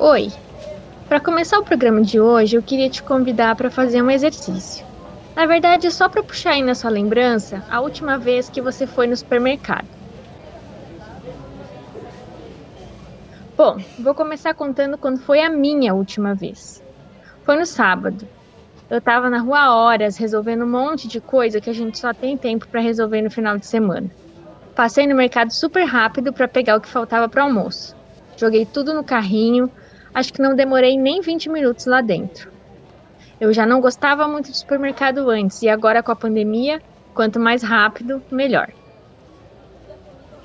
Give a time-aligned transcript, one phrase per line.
[0.00, 0.28] Oi!
[1.08, 4.86] Para começar o programa de hoje, eu queria te convidar para fazer um exercício.
[5.36, 8.86] Na verdade, é só para puxar aí na sua lembrança a última vez que você
[8.86, 9.88] foi no supermercado.
[13.56, 16.82] Bom, vou começar contando quando foi a minha última vez.
[17.44, 18.28] Foi no sábado.
[18.90, 22.38] Eu estava na rua horas resolvendo um monte de coisa que a gente só tem
[22.38, 24.08] tempo para resolver no final de semana.
[24.74, 27.94] Passei no mercado super rápido para pegar o que faltava para almoço.
[28.38, 29.70] Joguei tudo no carrinho,
[30.18, 32.50] acho que não demorei nem 20 minutos lá dentro.
[33.40, 36.82] Eu já não gostava muito de supermercado antes e agora com a pandemia,
[37.14, 38.68] quanto mais rápido, melhor.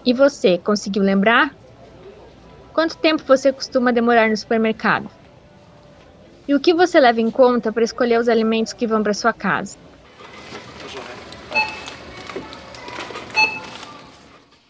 [0.06, 1.56] E você, conseguiu lembrar?
[2.72, 5.10] Quanto tempo você costuma demorar no supermercado?
[6.48, 9.34] E o que você leva em conta para escolher os alimentos que vão para sua
[9.34, 9.76] casa?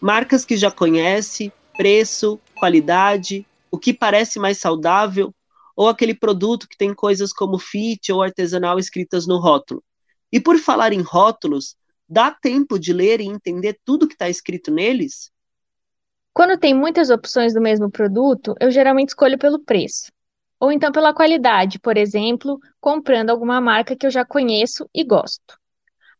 [0.00, 5.34] Marcas que já conhece, preço, qualidade, o que parece mais saudável
[5.74, 9.82] ou aquele produto que tem coisas como fit ou artesanal escritas no rótulo.
[10.30, 11.74] E por falar em rótulos,
[12.08, 15.32] dá tempo de ler e entender tudo que está escrito neles?
[16.32, 20.12] Quando tem muitas opções do mesmo produto, eu geralmente escolho pelo preço.
[20.60, 25.58] Ou então pela qualidade, por exemplo, comprando alguma marca que eu já conheço e gosto.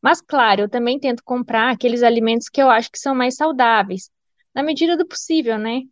[0.03, 4.11] Mas, claro, eu também tento comprar aqueles alimentos que eu acho que são mais saudáveis,
[4.53, 5.83] na medida do possível, né?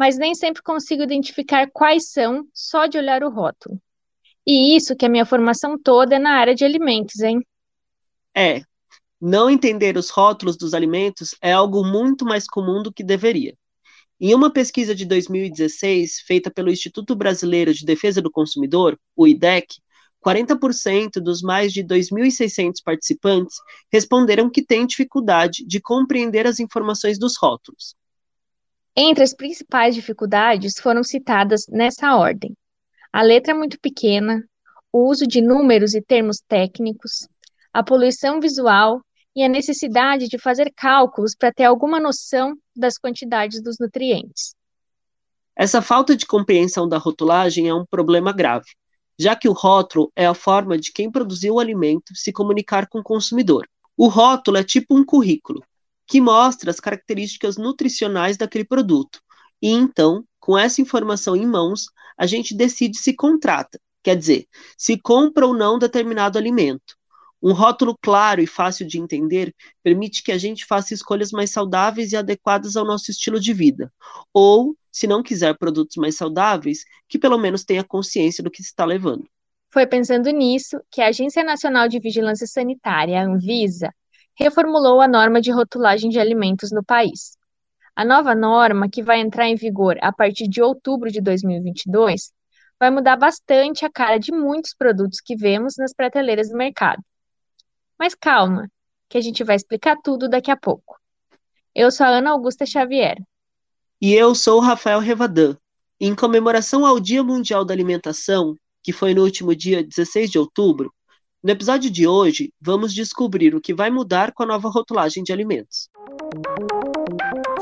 [0.00, 3.78] Mas nem sempre consigo identificar quais são só de olhar o rótulo.
[4.46, 7.38] E isso que a minha formação toda é na área de alimentos, hein?
[8.34, 8.62] É,
[9.20, 13.54] não entender os rótulos dos alimentos é algo muito mais comum do que deveria.
[14.18, 19.66] Em uma pesquisa de 2016, feita pelo Instituto Brasileiro de Defesa do Consumidor, o IDEC,
[20.24, 23.56] 40% dos mais de 2.600 participantes
[23.92, 27.99] responderam que têm dificuldade de compreender as informações dos rótulos.
[28.96, 32.56] Entre as principais dificuldades foram citadas nessa ordem:
[33.12, 34.44] a letra muito pequena,
[34.92, 37.28] o uso de números e termos técnicos,
[37.72, 39.00] a poluição visual
[39.34, 44.54] e a necessidade de fazer cálculos para ter alguma noção das quantidades dos nutrientes.
[45.54, 48.66] Essa falta de compreensão da rotulagem é um problema grave,
[49.18, 52.98] já que o rótulo é a forma de quem produziu o alimento se comunicar com
[52.98, 53.68] o consumidor.
[53.96, 55.62] O rótulo é tipo um currículo
[56.10, 59.22] que mostra as características nutricionais daquele produto.
[59.62, 61.86] E então, com essa informação em mãos,
[62.18, 66.96] a gente decide se contrata, quer dizer, se compra ou não determinado alimento.
[67.40, 69.54] Um rótulo claro e fácil de entender
[69.84, 73.92] permite que a gente faça escolhas mais saudáveis e adequadas ao nosso estilo de vida.
[74.34, 78.84] Ou, se não quiser produtos mais saudáveis, que pelo menos tenha consciência do que está
[78.84, 79.28] levando.
[79.72, 83.94] Foi pensando nisso que a Agência Nacional de Vigilância Sanitária, a Anvisa,
[84.40, 87.36] reformulou a norma de rotulagem de alimentos no país.
[87.94, 92.32] A nova norma, que vai entrar em vigor a partir de outubro de 2022,
[92.78, 97.02] vai mudar bastante a cara de muitos produtos que vemos nas prateleiras do mercado.
[97.98, 98.66] Mas calma,
[99.08, 100.98] que a gente vai explicar tudo daqui a pouco.
[101.74, 103.18] Eu sou a Ana Augusta Xavier.
[104.00, 105.56] E eu sou o Rafael Revadan.
[106.00, 110.90] Em comemoração ao Dia Mundial da Alimentação, que foi no último dia 16 de outubro,
[111.42, 115.32] no episódio de hoje, vamos descobrir o que vai mudar com a nova rotulagem de
[115.32, 115.88] alimentos.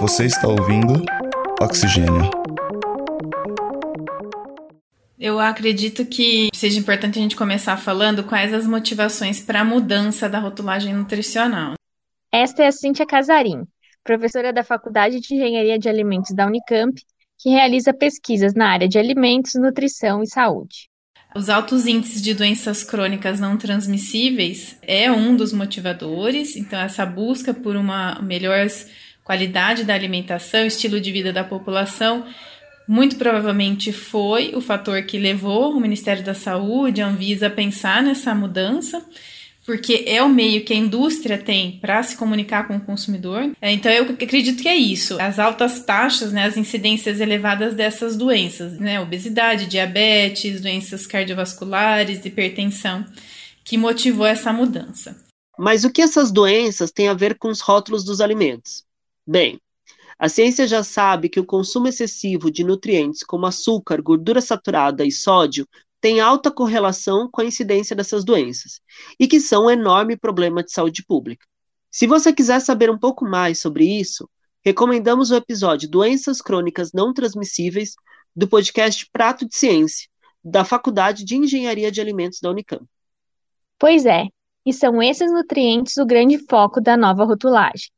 [0.01, 1.05] Você está ouvindo
[1.61, 2.29] Oxigênio.
[5.19, 10.29] Eu acredito que seja importante a gente começar falando quais as motivações para a mudança
[10.29, 11.75] da rotulagem nutricional.
[12.33, 13.65] Esta é a Cíntia Casarim,
[14.03, 17.01] professora da Faculdade de Engenharia de Alimentos da Unicamp,
[17.39, 20.88] que realiza pesquisas na área de alimentos, nutrição e saúde.
[21.35, 27.53] Os altos índices de doenças crônicas não transmissíveis é um dos motivadores, então essa busca
[27.53, 28.67] por uma melhor
[29.23, 32.25] qualidade da alimentação, estilo de vida da população,
[32.89, 38.03] muito provavelmente foi o fator que levou o Ministério da Saúde, a Anvisa, a pensar
[38.03, 39.05] nessa mudança
[39.69, 43.53] porque é o meio que a indústria tem para se comunicar com o consumidor.
[43.61, 45.21] É, então eu acredito que é isso.
[45.21, 53.05] As altas taxas, né, as incidências elevadas dessas doenças, né, obesidade, diabetes, doenças cardiovasculares, hipertensão,
[53.63, 55.23] que motivou essa mudança.
[55.59, 58.87] Mas o que essas doenças têm a ver com os rótulos dos alimentos?
[59.27, 59.61] Bem,
[60.19, 65.13] a ciência já sabe que o consumo excessivo de nutrientes como açúcar, gordura saturada e
[65.13, 65.69] sódio
[66.01, 68.81] tem alta correlação com a incidência dessas doenças
[69.19, 71.47] e que são um enorme problema de saúde pública.
[71.91, 74.29] Se você quiser saber um pouco mais sobre isso,
[74.65, 77.95] recomendamos o episódio Doenças Crônicas Não Transmissíveis
[78.37, 80.09] do podcast Prato de Ciência,
[80.45, 82.85] da Faculdade de Engenharia de Alimentos da Unicamp.
[83.79, 84.27] Pois é,
[84.65, 87.91] e são esses nutrientes o grande foco da nova rotulagem.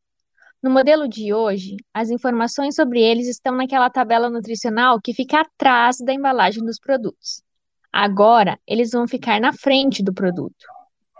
[0.62, 5.97] No modelo de hoje, as informações sobre eles estão naquela tabela nutricional que fica atrás
[5.99, 7.43] da embalagem dos produtos.
[7.93, 10.67] Agora, eles vão ficar na frente do produto.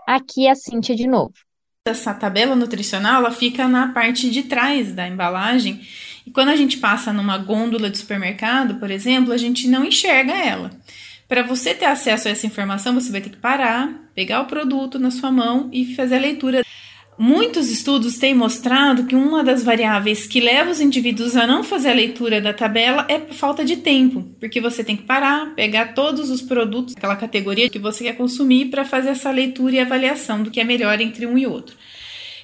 [0.07, 1.33] Aqui é a Cíntia de novo.
[1.87, 5.81] Essa tabela nutricional ela fica na parte de trás da embalagem
[6.25, 10.33] e quando a gente passa numa gôndola de supermercado, por exemplo, a gente não enxerga
[10.33, 10.69] ela.
[11.27, 14.99] Para você ter acesso a essa informação, você vai ter que parar, pegar o produto
[14.99, 16.61] na sua mão e fazer a leitura.
[17.23, 21.91] Muitos estudos têm mostrado que uma das variáveis que leva os indivíduos a não fazer
[21.91, 26.31] a leitura da tabela é falta de tempo, porque você tem que parar, pegar todos
[26.31, 30.49] os produtos daquela categoria que você quer consumir para fazer essa leitura e avaliação do
[30.49, 31.75] que é melhor entre um e outro.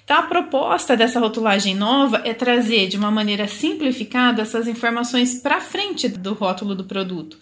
[0.04, 5.60] Então, a proposta dessa rotulagem nova é trazer de uma maneira simplificada essas informações para
[5.60, 7.36] frente do rótulo do produto.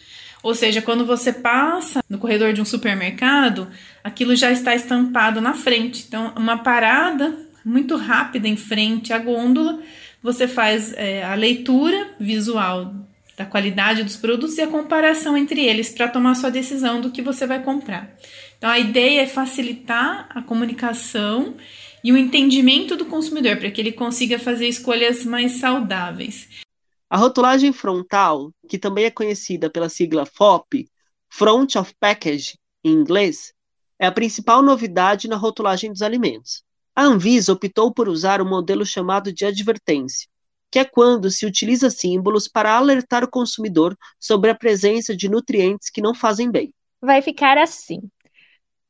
[0.45, 3.67] Ou seja, quando você passa no corredor de um supermercado,
[4.03, 6.05] aquilo já está estampado na frente.
[6.07, 9.79] Então, uma parada muito rápida em frente à gôndola,
[10.21, 12.93] você faz é, a leitura visual
[13.35, 17.23] da qualidade dos produtos e a comparação entre eles para tomar sua decisão do que
[17.23, 18.15] você vai comprar.
[18.59, 21.55] Então, a ideia é facilitar a comunicação
[22.03, 26.64] e o entendimento do consumidor para que ele consiga fazer escolhas mais saudáveis.
[27.09, 30.89] A rotulagem frontal, que também é conhecida pela sigla FOP,
[31.29, 33.53] Front of Package em inglês,
[33.99, 36.63] é a principal novidade na rotulagem dos alimentos.
[36.95, 40.27] A Anvisa optou por usar um modelo chamado de advertência,
[40.71, 45.89] que é quando se utiliza símbolos para alertar o consumidor sobre a presença de nutrientes
[45.89, 46.73] que não fazem bem.
[47.01, 48.01] Vai ficar assim.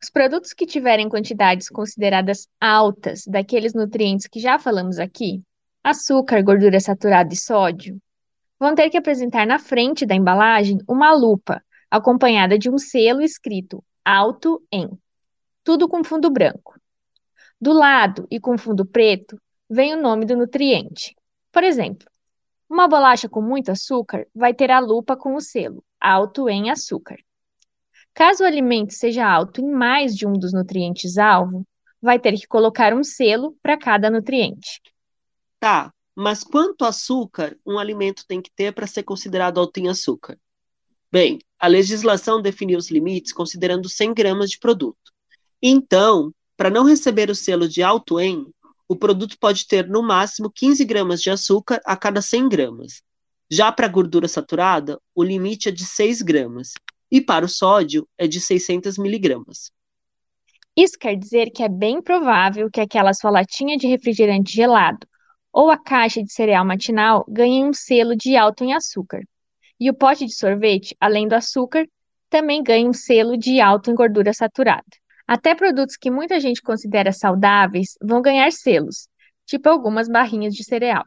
[0.01, 5.41] Os produtos que tiverem quantidades consideradas altas daqueles nutrientes que já falamos aqui,
[5.83, 8.00] açúcar, gordura saturada e sódio,
[8.59, 13.83] vão ter que apresentar na frente da embalagem uma lupa, acompanhada de um selo escrito
[14.03, 14.89] Alto em,
[15.63, 16.79] tudo com fundo branco.
[17.59, 21.15] Do lado e com fundo preto vem o nome do nutriente.
[21.51, 22.07] Por exemplo,
[22.69, 27.17] uma bolacha com muito açúcar vai ter a lupa com o selo Alto em açúcar.
[28.13, 31.67] Caso o alimento seja alto em mais de um dos nutrientes-alvo,
[32.01, 34.81] vai ter que colocar um selo para cada nutriente.
[35.59, 40.39] Tá, mas quanto açúcar um alimento tem que ter para ser considerado alto em açúcar?
[41.12, 45.12] Bem, a legislação definiu os limites considerando 100 gramas de produto.
[45.62, 48.47] Então, para não receber o selo de alto em,
[48.88, 53.01] o produto pode ter no máximo 15 gramas de açúcar a cada 100 gramas.
[53.50, 56.73] Já para a gordura saturada, o limite é de 6 gramas.
[57.12, 59.71] E para o sódio, é de 600 miligramas.
[60.75, 65.07] Isso quer dizer que é bem provável que aquela sua latinha de refrigerante gelado
[65.55, 69.21] ou a caixa de cereal matinal ganhem um selo de alto em açúcar.
[69.79, 71.87] E o pote de sorvete, além do açúcar,
[72.29, 74.83] também ganha um selo de alto em gordura saturada.
[75.25, 79.07] Até produtos que muita gente considera saudáveis vão ganhar selos,
[79.45, 81.05] tipo algumas barrinhas de cereal.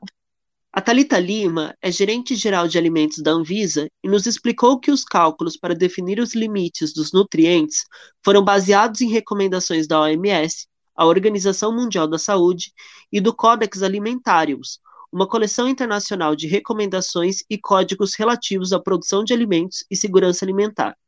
[0.72, 5.04] A Talita Lima é gerente geral de alimentos da Anvisa e nos explicou que os
[5.04, 7.84] cálculos para definir os limites dos nutrientes
[8.24, 10.66] foram baseados em recomendações da OMS
[10.98, 12.72] a Organização Mundial da Saúde
[13.12, 14.80] e do Codex Alimentarius,
[15.12, 20.98] uma coleção internacional de recomendações e códigos relativos à produção de alimentos e segurança alimentar.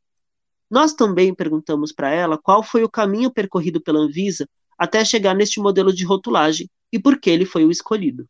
[0.70, 4.48] Nós também perguntamos para ela qual foi o caminho percorrido pela Anvisa
[4.78, 8.28] até chegar neste modelo de rotulagem e por que ele foi o escolhido.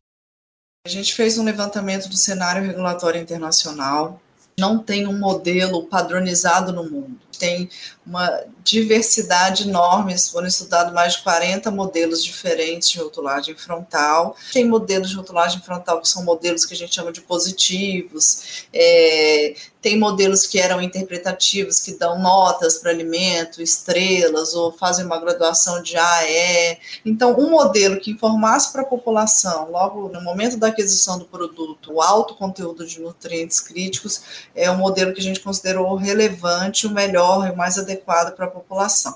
[0.83, 4.19] A gente fez um levantamento do cenário regulatório internacional
[4.61, 7.17] não tem um modelo padronizado no mundo.
[7.41, 7.67] Tem
[8.05, 14.35] uma diversidade enorme, foram estudados mais de 40 modelos diferentes de rotulagem frontal.
[14.53, 19.55] Tem modelos de rotulagem frontal que são modelos que a gente chama de positivos, é,
[19.81, 25.81] tem modelos que eram interpretativos, que dão notas para alimento, estrelas, ou fazem uma graduação
[25.81, 26.77] de A, E.
[27.03, 31.93] Então, um modelo que informasse para a população, logo no momento da aquisição do produto,
[31.93, 34.21] o alto conteúdo de nutrientes críticos,
[34.53, 38.45] é um modelo que a gente considerou relevante, o melhor e o mais adequado para
[38.45, 39.15] a população.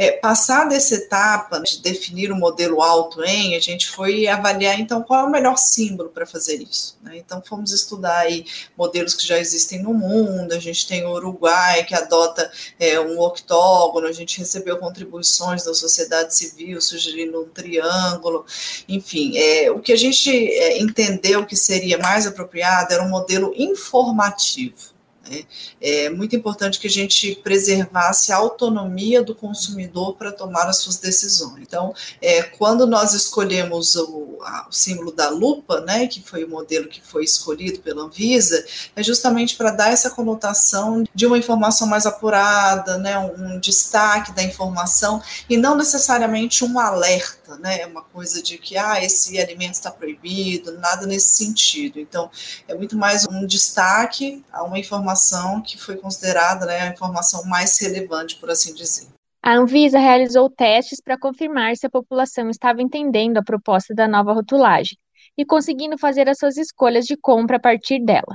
[0.00, 5.02] É, passada essa etapa de definir o modelo alto em, a gente foi avaliar então
[5.02, 6.96] qual é o melhor símbolo para fazer isso.
[7.02, 7.16] Né?
[7.16, 8.44] Então fomos estudar aí
[8.76, 12.48] modelos que já existem no mundo, a gente tem o Uruguai que adota
[12.78, 18.46] é, um octógono, a gente recebeu contribuições da sociedade civil sugerindo um triângulo,
[18.88, 23.52] enfim, é, o que a gente é, entendeu que seria mais apropriado era um modelo
[23.56, 24.96] informativo.
[25.28, 25.42] Né?
[25.80, 30.96] É muito importante que a gente preservasse a autonomia do consumidor para tomar as suas
[30.96, 31.62] decisões.
[31.62, 36.48] Então, é, quando nós escolhemos o, a, o, símbolo da lupa, né, que foi o
[36.48, 38.64] modelo que foi escolhido pela Anvisa,
[38.96, 44.32] é justamente para dar essa conotação de uma informação mais apurada, né, um, um destaque
[44.32, 47.80] da informação e não necessariamente um alerta alerta, né?
[47.80, 51.98] É uma coisa de que ah, esse alimento está proibido, nada nesse sentido.
[51.98, 52.30] Então,
[52.66, 57.78] é muito mais um destaque a uma informação que foi considerada né, a informação mais
[57.78, 59.08] relevante, por assim dizer.
[59.42, 64.32] A Anvisa realizou testes para confirmar se a população estava entendendo a proposta da nova
[64.32, 64.98] rotulagem
[65.36, 68.34] e conseguindo fazer as suas escolhas de compra a partir dela.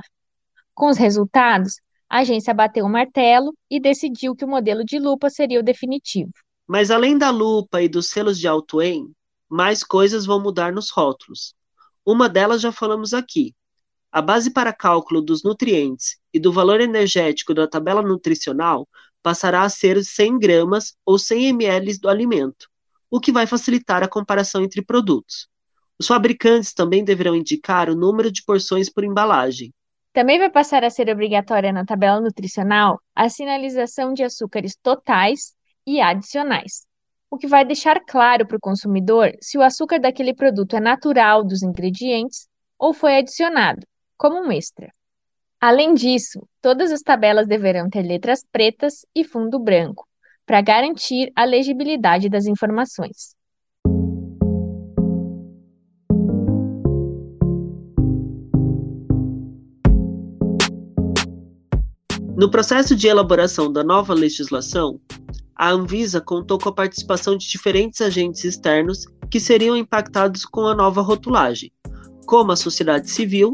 [0.74, 1.74] Com os resultados,
[2.08, 6.32] a agência bateu o martelo e decidiu que o modelo de lupa seria o definitivo.
[6.66, 9.12] Mas além da lupa e dos selos de Altoen,
[9.48, 11.54] mais coisas vão mudar nos rótulos.
[12.04, 13.54] Uma delas já falamos aqui.
[14.10, 18.88] A base para cálculo dos nutrientes e do valor energético da tabela nutricional
[19.22, 22.68] passará a ser 100 gramas ou 100 ml do alimento,
[23.10, 25.48] o que vai facilitar a comparação entre produtos.
[25.98, 29.72] Os fabricantes também deverão indicar o número de porções por embalagem.
[30.12, 35.53] Também vai passar a ser obrigatória na tabela nutricional a sinalização de açúcares totais
[35.86, 36.86] e adicionais,
[37.30, 41.42] o que vai deixar claro para o consumidor se o açúcar daquele produto é natural
[41.42, 42.48] dos ingredientes
[42.78, 43.86] ou foi adicionado,
[44.16, 44.88] como um extra.
[45.60, 50.06] Além disso, todas as tabelas deverão ter letras pretas e fundo branco,
[50.46, 53.34] para garantir a legibilidade das informações.
[62.36, 65.00] No processo de elaboração da nova legislação,
[65.56, 70.74] a Anvisa contou com a participação de diferentes agentes externos que seriam impactados com a
[70.74, 71.70] nova rotulagem,
[72.26, 73.52] como a sociedade civil,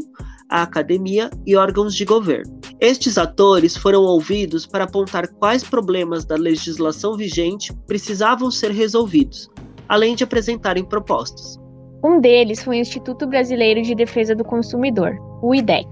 [0.49, 2.59] a academia e órgãos de governo.
[2.79, 9.49] Estes atores foram ouvidos para apontar quais problemas da legislação vigente precisavam ser resolvidos,
[9.87, 11.59] além de apresentarem propostas.
[12.03, 15.87] Um deles foi o Instituto Brasileiro de Defesa do Consumidor, o IDEC,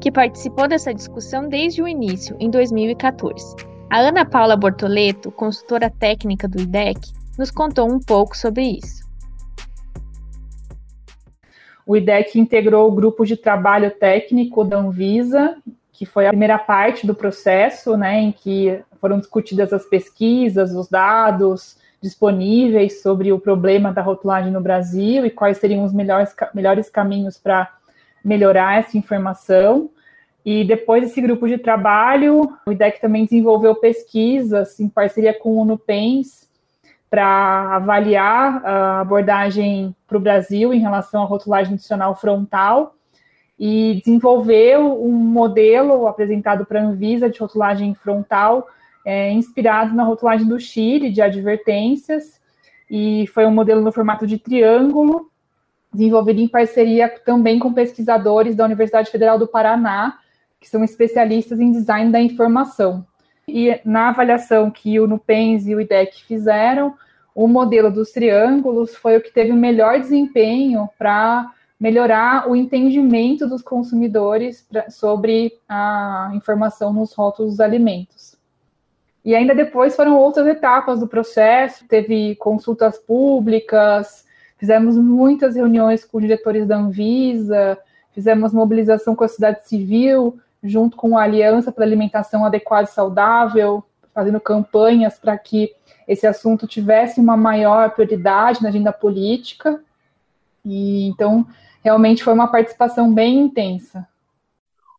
[0.00, 3.71] que participou dessa discussão desde o início, em 2014.
[3.92, 9.06] A Ana Paula Bortoleto, consultora técnica do IDEC, nos contou um pouco sobre isso.
[11.86, 15.58] O IDEC integrou o grupo de trabalho técnico da Anvisa,
[15.92, 20.88] que foi a primeira parte do processo, né, em que foram discutidas as pesquisas, os
[20.88, 26.88] dados disponíveis sobre o problema da rotulagem no Brasil e quais seriam os melhores, melhores
[26.88, 27.70] caminhos para
[28.24, 29.90] melhorar essa informação.
[30.44, 35.64] E depois desse grupo de trabalho, o IDEC também desenvolveu pesquisas em parceria com o
[35.64, 36.50] NUPENS
[37.08, 42.94] para avaliar a abordagem para o Brasil em relação à rotulagem nutricional frontal
[43.58, 48.66] e desenvolveu um modelo apresentado para a Anvisa de rotulagem frontal
[49.04, 52.40] é, inspirado na rotulagem do Chile de advertências.
[52.90, 55.30] E foi um modelo no formato de triângulo
[55.92, 60.18] desenvolvido em parceria também com pesquisadores da Universidade Federal do Paraná
[60.62, 63.04] que são especialistas em design da informação.
[63.48, 66.94] E na avaliação que o Nupens e o IDEC fizeram,
[67.34, 71.50] o modelo dos triângulos foi o que teve o melhor desempenho para
[71.80, 78.36] melhorar o entendimento dos consumidores pra, sobre a informação nos rótulos dos alimentos.
[79.24, 84.24] E ainda depois foram outras etapas do processo, teve consultas públicas,
[84.58, 87.76] fizemos muitas reuniões com diretores da Anvisa,
[88.12, 93.84] fizemos mobilização com a sociedade civil, junto com a Aliança para Alimentação Adequada e Saudável,
[94.14, 95.74] fazendo campanhas para que
[96.06, 99.82] esse assunto tivesse uma maior prioridade na agenda política.
[100.64, 101.46] E então,
[101.82, 104.06] realmente foi uma participação bem intensa.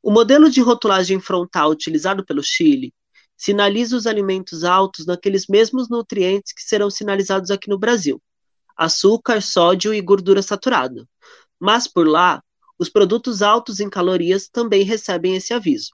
[0.02, 2.94] O modelo de rotulagem frontal utilizado pelo Chile
[3.38, 8.22] sinaliza os alimentos altos naqueles mesmos nutrientes que serão sinalizados aqui no Brasil:
[8.76, 11.08] açúcar, sódio e gordura saturada.
[11.60, 12.44] Mas por lá,
[12.78, 15.92] os produtos altos em calorias também recebem esse aviso.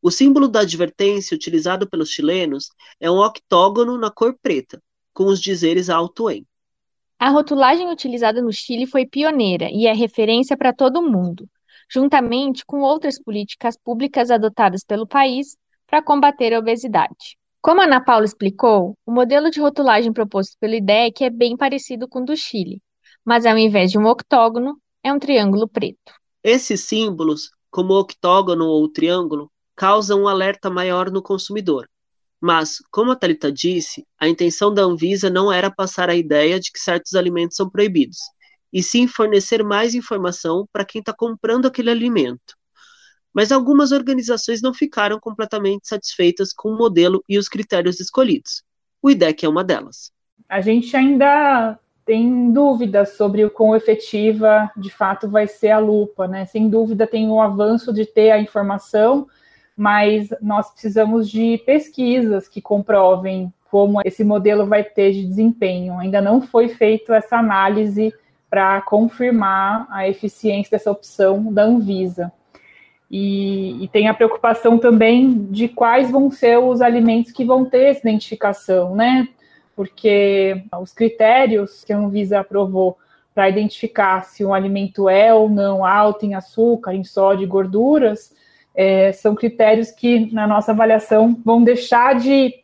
[0.00, 4.82] O símbolo da advertência utilizado pelos chilenos é um octógono na cor preta,
[5.14, 6.44] com os dizeres alto em.
[7.18, 11.48] A rotulagem utilizada no Chile foi pioneira e é referência para todo o mundo,
[11.88, 15.56] juntamente com outras políticas públicas adotadas pelo país
[15.86, 17.36] para combater a obesidade.
[17.60, 22.08] Como a Ana Paula explicou, o modelo de rotulagem proposto pelo IDEC é bem parecido
[22.08, 22.82] com o do Chile,
[23.24, 26.12] mas ao invés de um octógono, é um triângulo preto.
[26.42, 31.88] Esses símbolos, como o octógono ou o triângulo, causam um alerta maior no consumidor.
[32.40, 36.72] Mas, como a Thalita disse, a intenção da Anvisa não era passar a ideia de
[36.72, 38.18] que certos alimentos são proibidos,
[38.72, 42.56] e sim fornecer mais informação para quem está comprando aquele alimento.
[43.32, 48.62] Mas algumas organizações não ficaram completamente satisfeitas com o modelo e os critérios escolhidos.
[49.00, 50.10] O IDEC é uma delas.
[50.48, 56.26] A gente ainda tem dúvidas sobre o quão efetiva de fato vai ser a lupa,
[56.26, 56.44] né?
[56.46, 59.26] Sem dúvida tem o avanço de ter a informação,
[59.76, 65.98] mas nós precisamos de pesquisas que comprovem como esse modelo vai ter de desempenho.
[65.98, 68.12] Ainda não foi feita essa análise
[68.50, 72.30] para confirmar a eficiência dessa opção da Anvisa.
[73.10, 77.84] E, e, tem a preocupação também de quais vão ser os alimentos que vão ter
[77.84, 79.28] essa identificação, né?
[79.74, 82.98] Porque os critérios que a Anvisa aprovou
[83.34, 88.34] para identificar se um alimento é ou não alto em açúcar, em sódio e gorduras,
[88.74, 92.62] é, são critérios que, na nossa avaliação, vão deixar de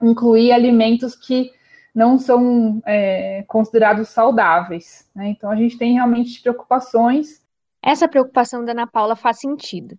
[0.00, 1.50] incluir alimentos que
[1.94, 5.08] não são é, considerados saudáveis.
[5.14, 5.28] Né?
[5.28, 7.42] Então, a gente tem realmente preocupações.
[7.82, 9.98] Essa preocupação da Ana Paula faz sentido.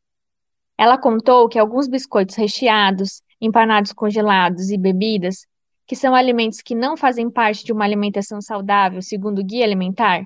[0.78, 5.48] Ela contou que alguns biscoitos recheados, empanados congelados e bebidas
[5.88, 10.26] que são alimentos que não fazem parte de uma alimentação saudável, segundo o guia alimentar,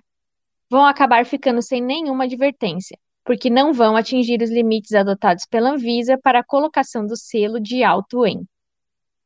[0.70, 6.18] vão acabar ficando sem nenhuma advertência, porque não vão atingir os limites adotados pela Anvisa
[6.18, 8.44] para a colocação do selo de alto em.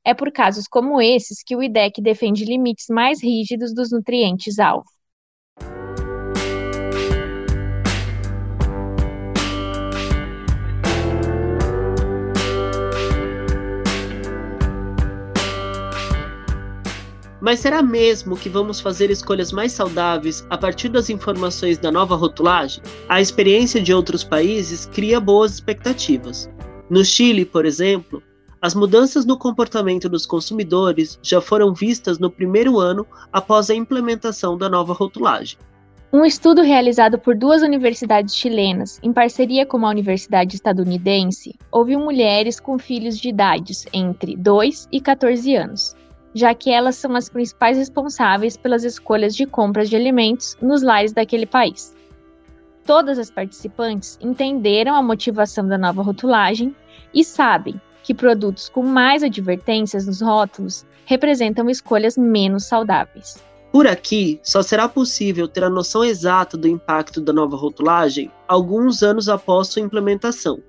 [0.04, 4.95] É por casos como esses que o IDEC defende limites mais rígidos dos nutrientes-alvo.
[17.46, 22.16] Mas será mesmo que vamos fazer escolhas mais saudáveis a partir das informações da nova
[22.16, 22.82] rotulagem?
[23.08, 26.50] A experiência de outros países cria boas expectativas.
[26.90, 28.24] No Chile, por exemplo,
[28.60, 34.58] as mudanças no comportamento dos consumidores já foram vistas no primeiro ano após a implementação
[34.58, 35.60] da nova rotulagem.
[36.12, 42.60] Um estudo realizado por duas universidades chilenas, em parceria com uma universidade estadunidense, ouviu mulheres
[42.60, 45.96] com filhos de idades entre 2 e 14 anos
[46.36, 51.14] já que elas são as principais responsáveis pelas escolhas de compras de alimentos nos lares
[51.14, 51.96] daquele país.
[52.86, 56.76] Todas as participantes entenderam a motivação da nova rotulagem
[57.14, 63.42] e sabem que produtos com mais advertências nos rótulos representam escolhas menos saudáveis.
[63.72, 69.02] Por aqui, só será possível ter a noção exata do impacto da nova rotulagem alguns
[69.02, 70.60] anos após sua implementação,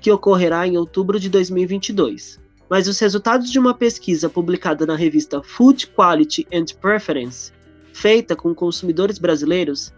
[0.00, 2.43] que ocorrerá em outubro de 2022
[2.74, 7.52] mas os resultados de uma pesquisa publicada na revista Food Quality and Preference,
[7.92, 9.94] feita com consumidores brasileiros,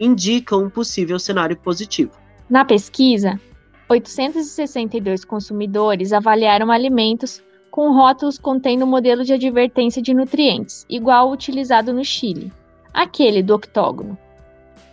[0.00, 2.10] indicam um possível cenário positivo.
[2.50, 3.40] Na pesquisa,
[3.88, 11.32] 862 consumidores avaliaram alimentos com rótulos contendo o modelo de advertência de nutrientes, igual ao
[11.32, 12.52] utilizado no Chile,
[12.92, 14.18] aquele do octógono.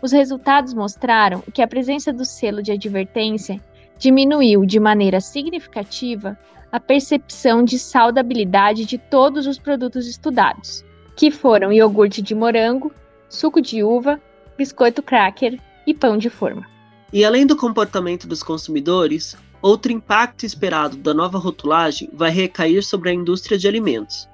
[0.03, 3.59] Os resultados mostraram que a presença do selo de advertência
[3.97, 6.37] diminuiu de maneira significativa
[6.73, 10.83] a percepção de saudabilidade de todos os produtos estudados,
[11.15, 12.91] que foram iogurte de morango,
[13.29, 14.19] suco de uva,
[14.57, 16.67] biscoito cracker e pão de forma.
[17.13, 23.11] E além do comportamento dos consumidores, outro impacto esperado da nova rotulagem vai recair sobre
[23.11, 24.27] a indústria de alimentos.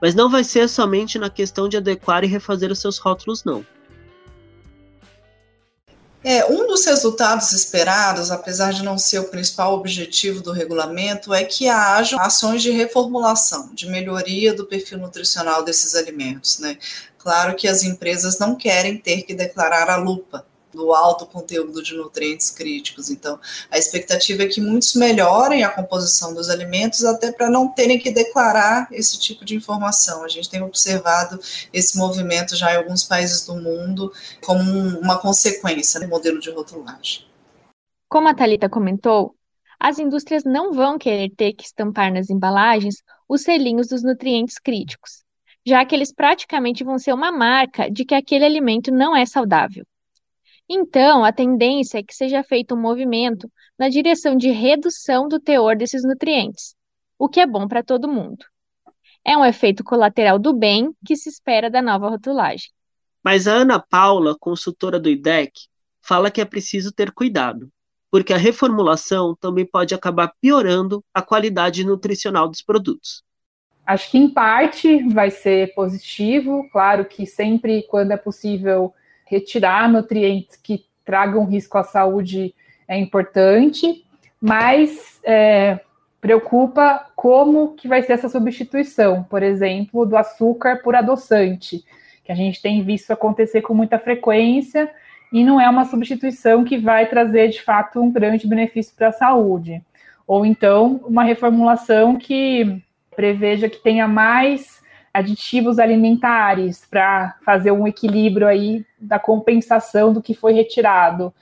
[0.00, 3.62] Mas não vai ser somente na questão de adequar e refazer os seus rótulos, não.
[6.24, 11.42] É, um dos resultados esperados, apesar de não ser o principal objetivo do regulamento, é
[11.42, 16.60] que haja ações de reformulação, de melhoria do perfil nutricional desses alimentos.
[16.60, 16.78] Né?
[17.18, 21.94] Claro que as empresas não querem ter que declarar a lupa, do alto conteúdo de
[21.94, 23.10] nutrientes críticos.
[23.10, 23.38] Então,
[23.70, 28.10] a expectativa é que muitos melhorem a composição dos alimentos até para não terem que
[28.10, 30.24] declarar esse tipo de informação.
[30.24, 31.38] A gente tem observado
[31.72, 34.12] esse movimento já em alguns países do mundo
[34.44, 34.62] como
[34.98, 37.26] uma consequência do modelo de rotulagem.
[38.08, 39.34] Como a Talita comentou,
[39.80, 45.24] as indústrias não vão querer ter que estampar nas embalagens os selinhos dos nutrientes críticos,
[45.66, 49.84] já que eles praticamente vão ser uma marca de que aquele alimento não é saudável.
[50.74, 53.46] Então, a tendência é que seja feito um movimento
[53.78, 56.74] na direção de redução do teor desses nutrientes,
[57.18, 58.42] o que é bom para todo mundo.
[59.22, 62.70] É um efeito colateral do bem que se espera da nova rotulagem.
[63.22, 65.52] Mas a Ana Paula, consultora do IDEC,
[66.00, 67.68] fala que é preciso ter cuidado,
[68.10, 73.22] porque a reformulação também pode acabar piorando a qualidade nutricional dos produtos.
[73.86, 78.94] Acho que em parte vai ser positivo, claro que sempre quando é possível
[79.32, 82.54] retirar nutrientes que tragam risco à saúde
[82.86, 84.04] é importante,
[84.38, 85.80] mas é,
[86.20, 91.82] preocupa como que vai ser essa substituição, por exemplo, do açúcar por adoçante,
[92.22, 94.90] que a gente tem visto acontecer com muita frequência
[95.32, 99.12] e não é uma substituição que vai trazer de fato um grande benefício para a
[99.12, 99.82] saúde.
[100.26, 102.82] Ou então uma reformulação que
[103.16, 104.81] preveja que tenha mais
[105.12, 111.32] aditivos alimentares para fazer um equilíbrio aí da compensação do que foi retirado.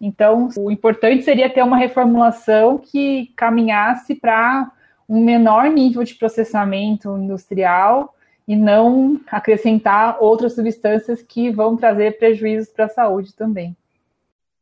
[0.00, 4.70] Então, o importante seria ter uma reformulação que caminhasse para
[5.08, 8.14] um menor nível de processamento industrial
[8.46, 13.74] e não acrescentar outras substâncias que vão trazer prejuízos para a saúde também.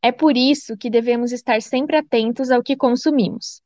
[0.00, 3.62] É por isso que devemos estar sempre atentos ao que consumimos.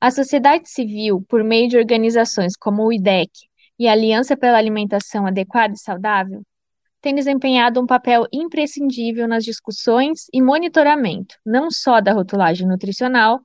[0.00, 3.30] A sociedade civil, por meio de organizações como o IDEC
[3.78, 6.42] e a Aliança pela Alimentação Adequada e Saudável,
[7.00, 13.40] tem desempenhado um papel imprescindível nas discussões e monitoramento, não só da rotulagem nutricional,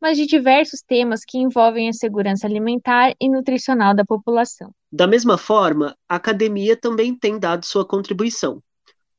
[0.00, 4.70] mas de diversos temas que envolvem a segurança alimentar e nutricional da população.
[4.92, 8.60] Da mesma forma, a academia também tem dado sua contribuição.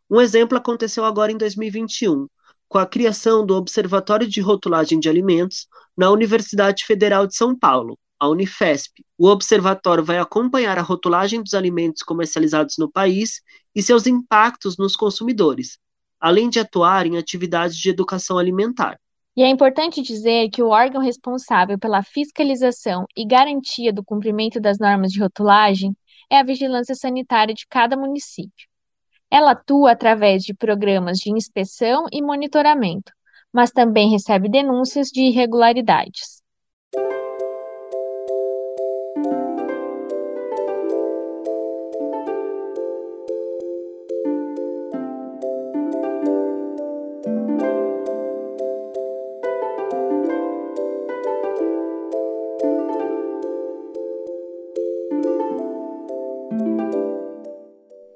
[0.10, 2.28] Um exemplo aconteceu agora em 2021,
[2.68, 7.98] com a criação do Observatório de Rotulagem de Alimentos na Universidade Federal de São Paulo,
[8.26, 9.04] a Unifesp.
[9.18, 13.42] O observatório vai acompanhar a rotulagem dos alimentos comercializados no país
[13.74, 15.78] e seus impactos nos consumidores,
[16.20, 19.00] além de atuar em atividades de educação alimentar.
[19.38, 24.80] E é importante dizer que o órgão responsável pela fiscalização e garantia do cumprimento das
[24.80, 25.96] normas de rotulagem
[26.30, 28.68] é a Vigilância Sanitária de cada município.
[29.30, 33.12] Ela atua através de programas de inspeção e monitoramento,
[33.52, 36.35] mas também recebe denúncias de irregularidades.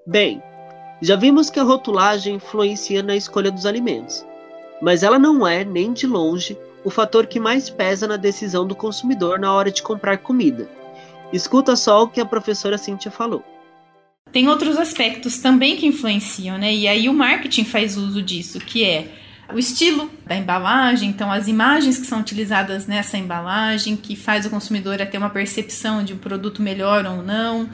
[0.10, 0.42] Bem,
[1.04, 4.26] já vimos que a rotulagem influencia na escolha dos alimentos,
[4.82, 8.74] mas ela não é, nem de longe, o fator que mais pesa na decisão do
[8.74, 10.68] consumidor na hora de comprar comida.
[11.32, 13.46] Escuta só o que a professora Cíntia falou.
[14.32, 16.74] Tem outros aspectos também que influenciam, né?
[16.74, 19.10] E aí o marketing faz uso disso, que é
[19.54, 24.50] o estilo da embalagem, então as imagens que são utilizadas nessa embalagem, que faz o
[24.50, 27.70] consumidor ter uma percepção de um produto melhor ou não,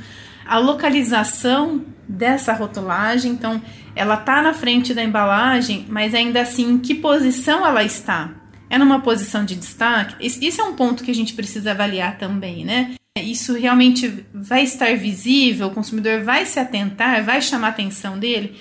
[0.46, 3.62] a localização dessa rotulagem, então
[3.96, 8.32] ela está na frente da embalagem, mas ainda assim em que posição ela está?
[8.70, 10.16] É numa posição de destaque?
[10.20, 12.96] Isso é um ponto que a gente precisa avaliar também, né?
[13.18, 18.60] Isso realmente vai estar visível, o consumidor vai se atentar, vai chamar a atenção dele.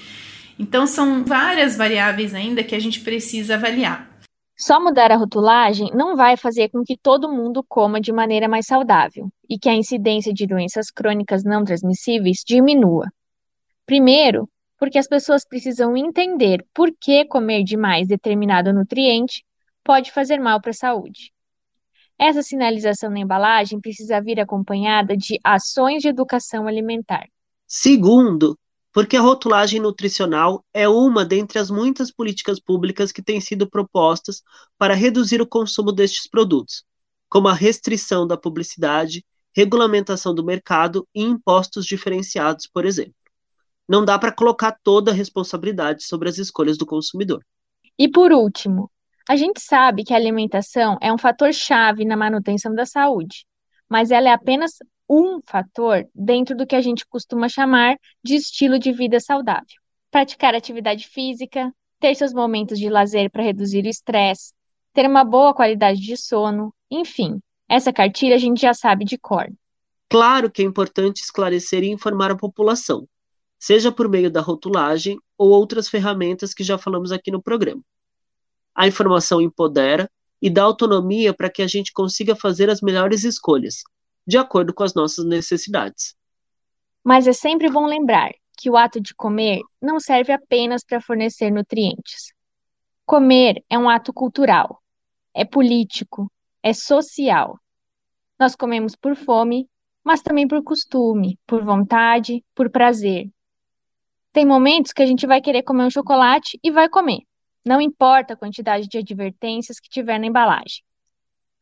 [0.59, 4.13] Então são várias variáveis ainda que a gente precisa avaliar.
[4.57, 8.67] Só mudar a rotulagem não vai fazer com que todo mundo coma de maneira mais
[8.67, 13.09] saudável e que a incidência de doenças crônicas não transmissíveis diminua.
[13.85, 19.45] Primeiro, porque as pessoas precisam entender por que comer demais determinado nutriente
[19.83, 21.33] pode fazer mal para a saúde.
[22.19, 27.27] Essa sinalização na embalagem precisa vir acompanhada de ações de educação alimentar.
[27.67, 28.57] Segundo,
[28.95, 34.41] porque a rotulagem nutricional é uma dentre as muitas políticas públicas que têm sido propostas
[34.79, 36.85] para reduzir o consumo destes produtos,
[37.29, 43.17] como a restrição da publicidade, regulamentação do mercado e impostos diferenciados, por exemplo.
[43.89, 47.45] Não dá para colocar toda a responsabilidade sobre as escolhas do consumidor.
[47.99, 48.89] E por último,
[49.29, 53.45] a gente sabe que a alimentação é um fator chave na manutenção da saúde,
[53.89, 54.75] mas ela é apenas
[55.09, 59.64] um fator dentro do que a gente costuma chamar de estilo de vida saudável.
[60.11, 64.53] Praticar atividade física, ter seus momentos de lazer para reduzir o estresse,
[64.93, 69.47] ter uma boa qualidade de sono, enfim, essa cartilha a gente já sabe de cor.
[70.09, 73.09] Claro que é importante esclarecer e informar a população,
[73.59, 77.83] seja por meio da rotulagem ou outras ferramentas que já falamos aqui no programa.
[78.75, 83.83] A informação empodera e dá autonomia para que a gente consiga fazer as melhores escolhas,
[84.27, 86.15] de acordo com as nossas necessidades.
[87.03, 91.51] Mas é sempre bom lembrar que o ato de comer não serve apenas para fornecer
[91.51, 92.33] nutrientes.
[93.05, 94.81] Comer é um ato cultural,
[95.35, 96.31] é político,
[96.63, 97.59] é social.
[98.39, 99.69] Nós comemos por fome,
[100.03, 103.29] mas também por costume, por vontade, por prazer.
[104.33, 107.21] Tem momentos que a gente vai querer comer um chocolate e vai comer,
[107.65, 110.83] não importa a quantidade de advertências que tiver na embalagem.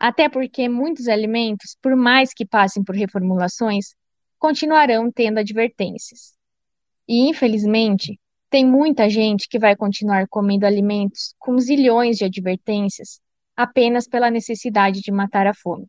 [0.02, 3.94] Até porque muitos alimentos, por mais que passem por reformulações,
[4.36, 6.32] continuarão tendo advertências.
[7.06, 8.18] E, infelizmente,
[8.50, 13.20] tem muita gente que vai continuar comendo alimentos com zilhões de advertências
[13.56, 15.86] apenas pela necessidade de matar a fome.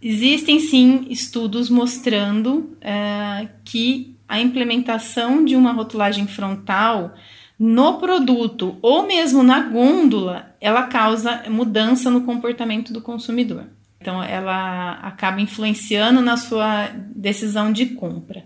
[0.00, 7.14] Existem sim estudos mostrando uh, que a implementação de uma rotulagem frontal
[7.58, 13.66] no produto ou mesmo na gôndola, ela causa mudança no comportamento do consumidor.
[14.00, 18.44] Então, ela acaba influenciando na sua decisão de compra.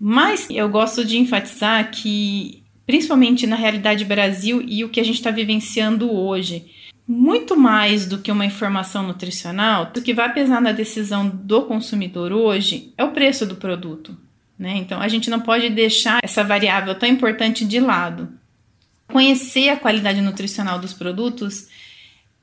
[0.00, 5.16] Mas eu gosto de enfatizar que, principalmente na realidade Brasil e o que a gente
[5.16, 6.66] está vivenciando hoje,
[7.06, 12.32] muito mais do que uma informação nutricional, o que vai pesar na decisão do consumidor
[12.32, 14.16] hoje é o preço do produto.
[14.58, 14.76] Né?
[14.76, 18.28] Então, a gente não pode deixar essa variável tão importante de lado.
[19.06, 21.68] Conhecer a qualidade nutricional dos produtos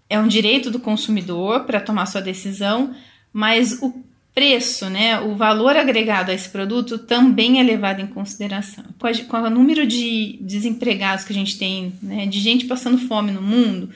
[0.10, 2.96] é um direito do consumidor para tomar sua decisão,
[3.34, 8.84] mas o preço, né, o valor agregado a esse produto também é levado em consideração.
[9.30, 13.42] Com o número de desempregados que a gente tem, né, de gente passando fome no
[13.42, 13.90] mundo,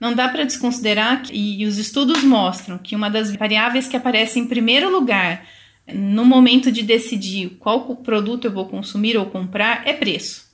[0.00, 4.38] não dá para desconsiderar, que, e os estudos mostram que uma das variáveis que aparece
[4.40, 5.46] em primeiro lugar
[5.92, 10.44] no momento de decidir qual produto eu vou consumir ou comprar é preço.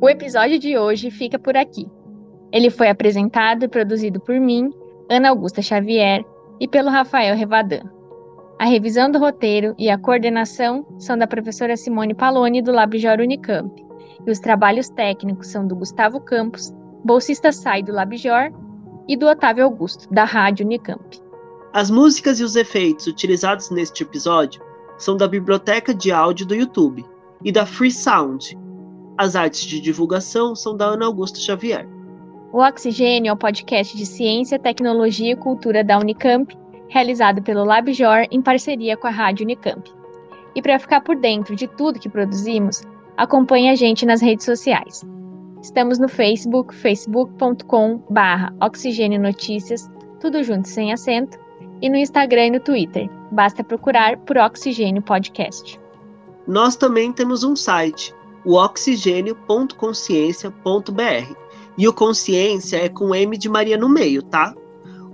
[0.00, 1.86] O episódio de hoje fica por aqui.
[2.52, 4.70] Ele foi apresentado e produzido por mim,
[5.10, 6.24] Ana Augusta Xavier,
[6.60, 7.82] e pelo Rafael Revadan.
[8.58, 13.70] A revisão do roteiro e a coordenação são da professora Simone Paloni, do LabJor Unicamp,
[14.26, 18.52] e os trabalhos técnicos são do Gustavo Campos, bolsista SAI do LabJor,
[19.08, 21.18] e do Otávio Augusto, da Rádio Unicamp.
[21.72, 24.60] As músicas e os efeitos utilizados neste episódio
[24.98, 27.04] são da biblioteca de áudio do YouTube
[27.42, 28.56] e da Free Sound,
[29.16, 31.88] as artes de divulgação são da Ana Augusta Xavier.
[32.52, 36.56] O Oxigênio é o podcast de ciência, tecnologia e cultura da Unicamp,
[36.88, 39.90] realizado pelo LabJor em parceria com a Rádio Unicamp.
[40.54, 42.82] E para ficar por dentro de tudo que produzimos,
[43.18, 45.04] acompanhe a gente nas redes sociais.
[45.60, 51.36] Estamos no Facebook, facebook.com/barra Oxigênio Notícias, tudo junto sem acento,
[51.82, 53.10] e no Instagram e no Twitter.
[53.32, 55.80] Basta procurar por Oxigênio Podcast.
[56.46, 61.36] Nós também temos um site, o oxigênio.consciência.br.
[61.76, 64.54] E o consciência é com M de Maria no meio, tá?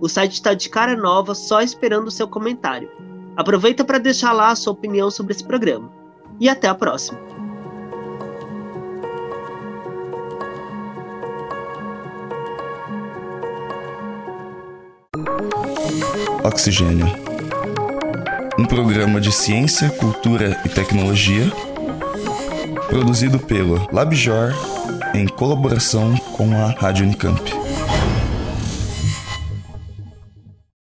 [0.00, 2.90] O site está de cara nova, só esperando o seu comentário.
[3.36, 5.92] Aproveita para deixar lá a sua opinião sobre esse programa.
[6.40, 7.33] E até a próxima!
[16.42, 17.06] Oxigênio.
[18.58, 21.50] Um programa de ciência, cultura e tecnologia
[22.88, 24.52] produzido pelo LabJor
[25.14, 27.63] em colaboração com a Rádio Unicamp.